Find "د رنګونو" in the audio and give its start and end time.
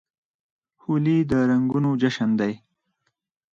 1.29-1.89